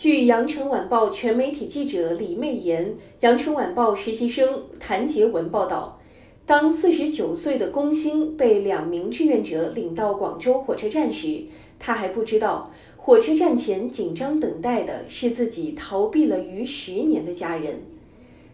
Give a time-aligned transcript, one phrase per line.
[0.00, 6.00] 据羊城晚报全媒体记者李媚妍、羊城晚报实习生谭杰文报道，
[6.46, 11.42] 当四十九岁的龚星被两名志愿者领到广州火车站时，
[11.78, 17.82] 他还不知道火车站前紧张等待的是自己逃避了逾十年的家人。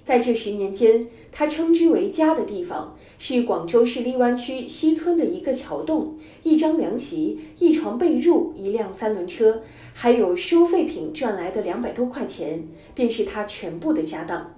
[0.07, 6.15] 在这十年间，他称之为家的地方是广州市荔湾区西村的一个桥洞，
[6.45, 14.55] 一张凉席，一床被褥，一辆三轮车，还有收废品赚来的两百多块钱，便是他全部的家当。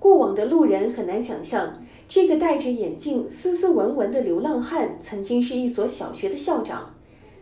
[0.00, 6.92] 过往的路人很难想象，这个戴着眼镜、斯斯文文的流浪汉曾经是一所小学的校长。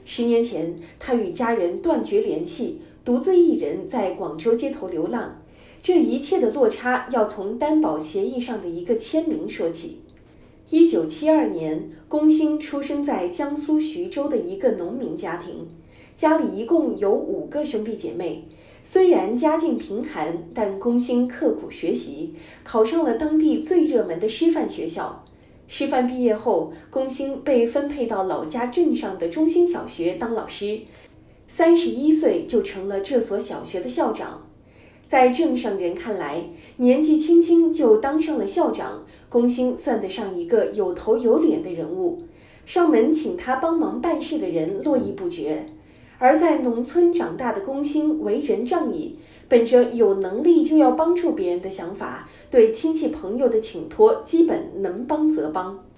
[0.04, 5.38] 十年前，他与家人断绝联系，独自一人在广州街头流浪。
[5.82, 10.00] 这一切的落差要从担保协议上的一个签名说起。
[10.68, 15.66] 一九七二年，龚星出生在江苏徐州的一个农民家庭，
[16.14, 18.44] 家里一共有五个兄弟姐妹。
[18.82, 25.24] 虽然家境贫寒，但龚星刻苦学习，考上了当地最热门的师范学校。
[25.66, 30.80] 师范毕业后，龚星被分配到老家镇上的中心小学当老师，
[31.48, 34.49] 三十一岁就成了这所小学的校长。
[35.10, 42.22] 在镇上人看来，年纪轻轻就当上了校长，龚星算得上一个有头有脸的人物。
[42.64, 45.66] 上门请他帮忙办事的人络绎不绝。
[46.20, 55.89] 而在农村长大的龚星为人仗义，本着有能力就要帮助别人的想法，对亲戚朋友的请托基本能帮则帮。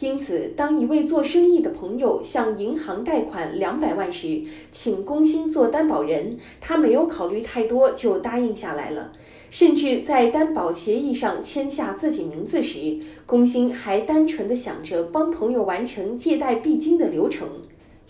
[0.00, 9.12] 因此，当一位做生意的朋友向银行贷款两百万时，请工薪做担保人，他没有考虑太多就答应下来了。
[9.50, 17.46] 甚至在担保协议上签下自己名字时，工薪还单纯的想着帮朋友完成借贷必经的流程。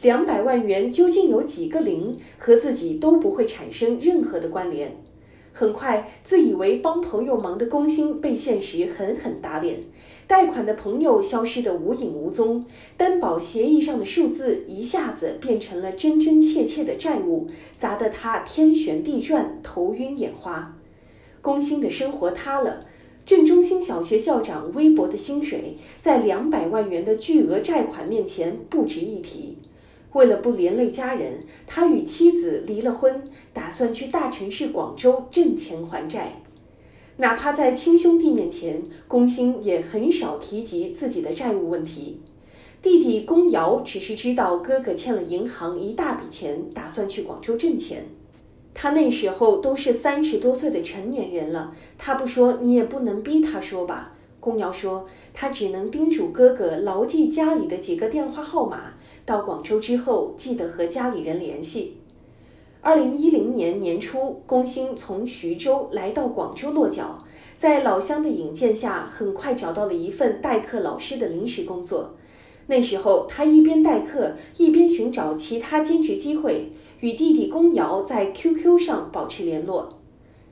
[0.03, 4.97] 两百万元究竟有几个零，和自己都不会产生任何的关联。
[5.55, 9.81] 很快，自以为帮朋友忙的龚星被现实狠狠打脸。
[10.27, 12.64] 贷款的朋友消失得无影无踪，
[12.96, 17.48] 担保协议上的数字一下子变成了真真切切的债务，
[17.79, 20.74] 砸得他天旋地转、头晕眼花。
[21.42, 22.86] 工薪的生活塌了，
[23.27, 29.58] 镇中心小学校长微薄的薪水，在两百万元的巨额债款面前不值一提。
[30.12, 36.42] 为了不连累家人，他与妻子离了婚，打算去大城市广州挣钱还债。
[37.17, 42.20] 哪怕在亲兄弟面前，龚星也很少提及自己的债务问题。
[42.83, 48.06] 弟弟龚瑶只是知道哥哥欠了银行一大笔钱，打算去广州挣钱。
[48.74, 54.14] 他那时候都是三十多岁的成年人了，他不说，你也不能逼他说吧。
[54.40, 58.94] 龚瑶说，他只能叮嘱哥哥牢记家里的几个电话号码，
[59.25, 61.99] 到广州之后记得和家里人联系。
[62.81, 67.25] 二零一零年年初，龚星从徐州来到广州落脚，
[67.57, 72.15] 在老乡的引荐下，很快找到了一份代课老师的临时工作。
[72.67, 79.99] 那时候，他一边代课，一边寻找其他兼职机会，与弟弟龚瑶在 QQ 上保持联络。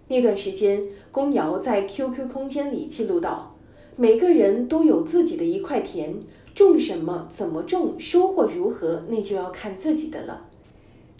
[0.08, 3.54] 那段时间，龚瑶在 QQ 空间里记录道
[3.96, 6.16] ：“每个人都有自己的一块田，
[6.60, 10.46] 种什么、怎么种、收获如何，那就要看自己的了。”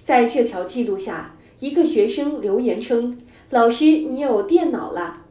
[0.03, 3.19] 在这条记录下，一个学生留言称
[3.51, 5.25] ：“老师，你有电脑了。”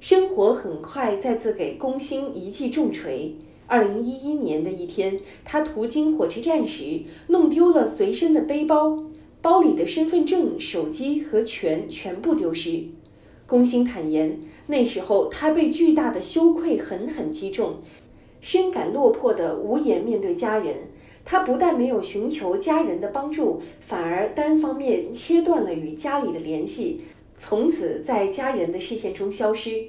[0.00, 3.36] 生活很快再次给龚星一记重锤。
[3.66, 9.04] 二零一一年的一天，他途经火车站时，弄丢了随身的背包，
[9.42, 12.84] 包里的身份证、手机和权全部丢失。
[13.46, 17.76] 龚星坦言，那时候他被巨大的羞愧狠狠击中，
[18.40, 20.74] 深感落魄的无颜面对家人。
[21.24, 27.02] 他不但没有寻求家人的帮助，反而单方面切断了与家里的联系，
[27.36, 29.84] 从此在家人的视线中消失。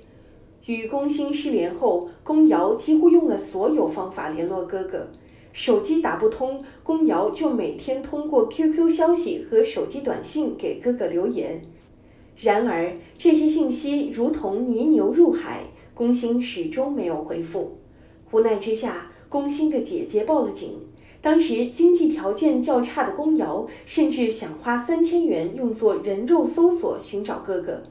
[0.65, 5.07] 与龚星失联后，龚瑶几乎用了所有方法联络哥哥。
[5.53, 11.61] 手机打不通，龚瑶就每天通过 QQ 消息和手机短信给哥哥留言。
[12.37, 15.63] 然而，这些信息如同泥牛入海，
[15.93, 17.77] 龚星始终没有回复。
[18.31, 20.79] 无奈之下，龚星的姐姐报了警。
[21.19, 27.83] 当时经济条件较差的龚瑶，甚至想花三千元用作人肉搜索寻找哥哥，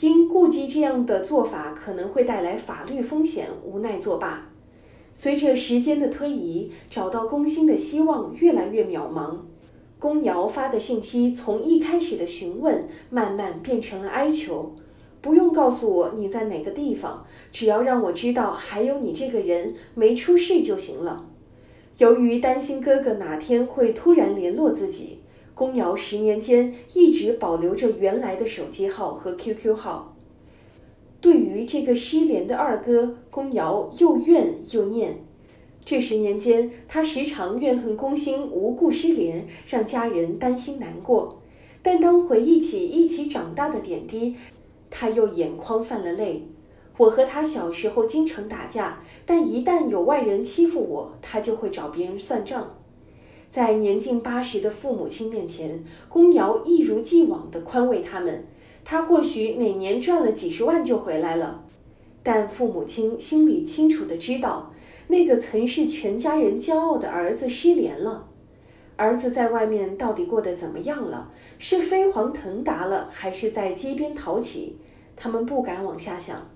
[0.00, 4.50] 因顾及这样的做法可能会带来法律风险，无奈作罢。
[5.12, 9.38] 随着时间的推移，找到龚星的希望越来越渺茫。
[9.98, 14.76] 龚瑶发的信息从一开始的询问，慢慢变成了哀求
[15.20, 21.26] ：“不用告诉我你在哪个地方，只要让我知道还有你这个人，没出事就行了。”
[21.98, 25.18] 由于担心哥哥哪天会突然联络自己，
[25.54, 30.14] 龚瑶十年间一直保留着原来的手机号和 QQ 号。
[31.20, 35.18] 对于这个失联的二哥，龚瑶又怨又念。
[35.84, 41.40] 这十年间，他时常怨恨宫心无故失联，让家人担心难过。
[41.82, 44.36] 但当回忆起一起长大的点滴，
[44.90, 46.48] 他又眼眶泛了泪。
[46.96, 52.74] 我和他小时候经常打架，但一旦有外人欺负我，他就会找别人算账。
[53.50, 58.44] 在年近八十的父母亲面前，公瑶一如既往地宽慰他们。
[58.84, 61.64] 他或许哪年赚了几十万就回来了，
[62.22, 64.72] 但父母亲心里清楚地知道。
[65.08, 68.27] 那个曾是全家人骄傲的儿子失联了，
[68.98, 71.30] 儿子在外面到底过得怎么样了？
[71.56, 74.76] 是飞黄腾达了，还是在街边淘气？
[75.14, 76.50] 他们不敢往下想。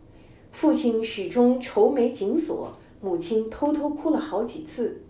[0.51, 5.03] 父亲始终愁眉紧锁，母亲偷偷哭了好几次。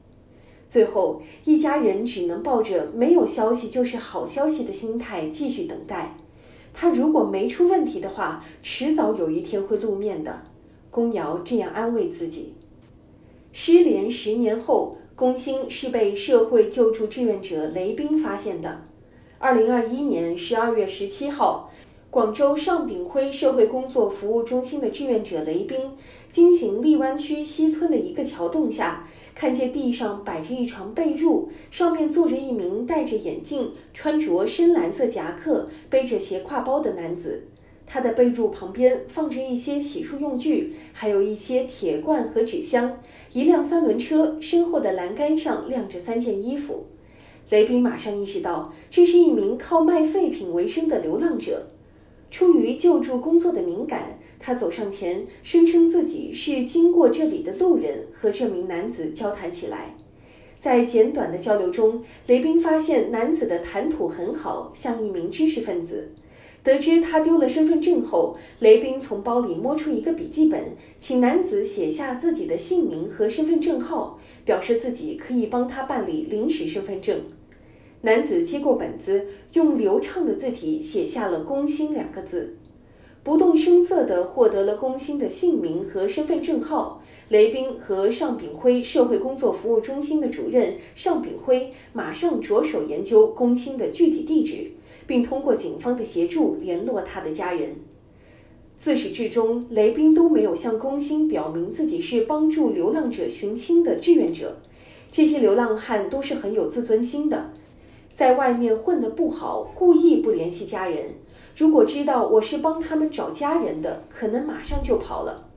[0.69, 6.15] 最后，一家人只能抱着没有消息就是好消息的心态继续等待。
[6.75, 10.43] 他如果没出问题的话，迟早有一天会露面的。
[10.91, 12.53] 龚瑶这样安慰自己。
[13.53, 18.83] 失联十年后，龚星是被社会救助志愿者雷兵发现的。
[19.39, 21.71] 二零二一年十二月十七号，
[22.11, 25.79] 广州尚炳辉社会工作服务中心的志愿者雷兵
[26.31, 37.45] 经行荔湾区西村的一个桥洞下，看见地上摆着一床被褥，上面坐着一名戴着眼镜、穿着深蓝色夹克、背着斜挎包的男子。
[37.87, 42.99] 他的被褥旁边放着一些洗漱用具，还有一些铁罐和纸箱。
[43.33, 46.87] 一辆三轮车身后的栏杆上晾着三件衣服。
[47.51, 51.67] 雷兵马上意识到，这是一名靠卖废品为生的流浪者。
[52.31, 59.95] 出于救助工作的敏感，他走上前，声称自己是经过这里的路人，和这名男子交谈起来。
[60.59, 66.13] 在简短的交流中，雷兵发现男子的谈吐很好，像一名知识分子。
[66.63, 77.21] 得知他丢了身份证后，雷兵从包里摸出一个笔记本，请男子写下自己的姓名和身份证号，表示自己可以帮他办理临时身份证。
[78.03, 82.57] 男子接过本子，用流畅的字体写下了“工薪”两个字，
[83.25, 87.03] 不动声色地获得了工薪的姓名和身份证号。
[87.29, 94.73] 雷兵和尚炳辉社会工作服务中心的主任尚炳辉马上着手研究工薪的具体地址。
[95.13, 97.77] 并通过警方的协助联络他的家人。
[98.79, 104.57] 自始至终，雷兵都没有向工薪表明自己是帮助流浪者寻亲的志愿者。
[105.11, 107.51] 这些流浪汉都是很有自尊心的，
[108.11, 111.11] 在外面混得不好，故意不联系家人。
[111.55, 115.51] 如果知道我是帮他们找家人的，可能马上就跑了。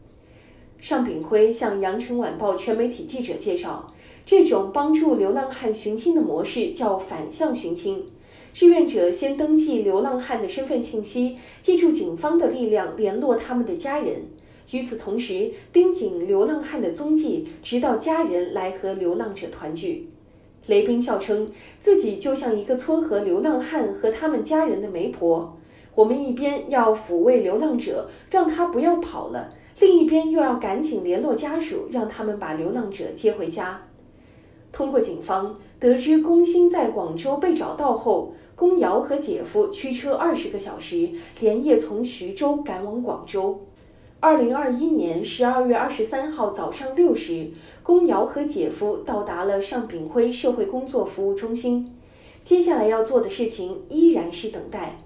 [0.79, 3.93] 尚炳辉向《羊城晚报》全媒体记者介绍，
[4.25, 8.05] 这种帮助流浪汉寻亲的模式叫反向寻亲。
[8.55, 14.21] 志愿者先登记流浪汉的身份信息，借助警方的力量联络他们的家人。
[14.71, 20.07] 与此同时，盯紧流浪汉的踪迹，直到家人来和流浪者团聚。
[20.67, 25.57] 雷兵笑称自己就像一个撮合流浪汉和他们家人的媒婆。
[25.93, 29.49] 我们一边要抚慰流浪者，让他不要跑了；
[29.81, 33.81] 另一边又要赶紧联络家属，让他们把流浪者接回家。
[34.71, 38.31] 通过警方得知龚鑫在广州被找到后。
[38.55, 41.09] 龚瑶和姐夫驱车二十个小时，
[41.41, 43.65] 连夜从徐州赶往广州。
[44.21, 47.49] 二零二一年十二月二十三号早上六时，
[47.83, 51.93] 龚瑶和姐夫到达了尚炳辉社会工作服务中心。
[52.45, 54.99] 接下来要做的事情依然是等待。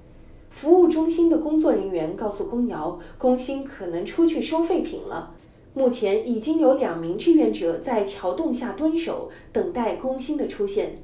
[0.52, 5.32] 服务中心的工作人员告诉龚瑶，龚鑫可能出去收废品了。
[5.74, 11.02] 目前已经有两名志愿者在桥洞下蹲守，等待龚鑫的出现。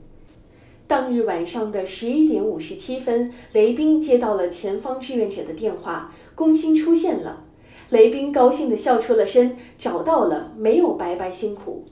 [0.87, 7.43] 当日晚上的十一点五十七分，雷兵接到了前方志愿者的电话，龚鑫出现了。
[7.89, 11.85] 雷兵高兴地笑出了声，找到了，没有白白辛苦。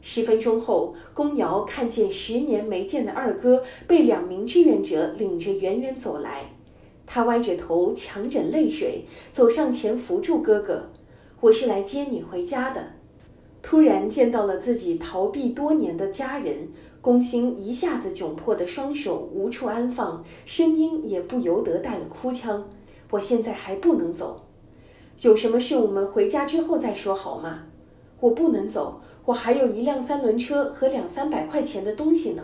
[0.00, 6.52] 十分钟后，龚瑶看见十年没见的二哥被两名志愿者领着远远走来，
[7.04, 10.88] 他歪着头，强忍泪水，走上前扶住哥哥
[11.40, 12.82] ：“我是来接你回家的。”
[13.60, 16.68] 突然见到了自己逃避多年的家人。
[17.00, 22.68] 龚鑫一下子窘迫的双手无处安放，声音也不由得带了哭腔
[23.10, 24.44] ：“我现在还不能走，
[25.20, 27.66] 有什么事我们回家之后再说好吗？
[28.18, 32.42] 我不能走，我还有一辆三轮车和两三百块钱的东西呢。”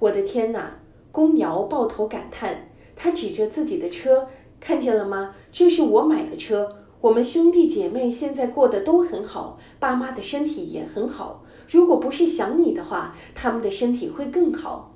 [0.00, 0.78] 我的天哪！
[1.12, 4.26] 龚瑶抱头感叹，他指着自己的车
[4.58, 5.34] ：“看见了吗？
[5.52, 6.77] 这是我买的车。
[7.00, 14.94] 我们兄弟姐妹现在过得都很好，爸妈的身体也很好。”如果不是想你的话，他们的身体会更好。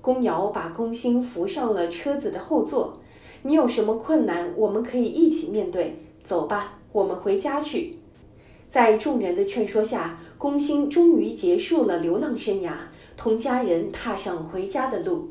[0.00, 3.00] 龚瑶把龚鑫扶上了车子的后座。
[3.42, 6.00] 你有什么困难，我们可以一起面对。
[6.22, 7.98] 走吧，我们回家去。
[8.68, 12.70] 在众人的劝说下，龚鑫终于结束了流浪生涯，
[13.16, 15.28] 同家人踏上回家的路。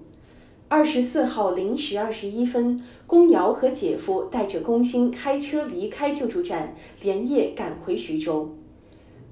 [0.75, 8.53] 二十四号零时二十一分，龚瑶和姐夫带着龚鑫开车离开救助站，连夜赶回徐州。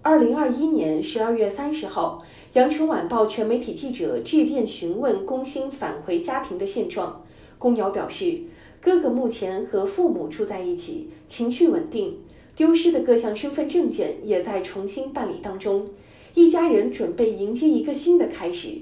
[0.02, 2.24] 二零二一年十二月三十号，
[2.58, 7.26] 《羊城晚报》全媒体记者致电询问龚鑫返回家庭的现状。
[7.58, 8.44] 龚瑶表示，
[8.80, 12.20] 哥哥目前和父母住在一起，情绪稳定，
[12.56, 15.90] 丢失的各项身份证件也在重新办理当中，
[16.36, 18.78] 一家人准备迎接一个新的开始。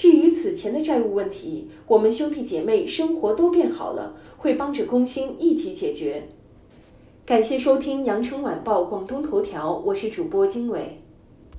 [0.00, 6.22] 至于此前的债务问题，我们兄弟姐妹生活都变好了，会帮着工薪一起解决。
[7.26, 11.02] 感谢收听《羊城晚报广东头条》，我是主播金伟。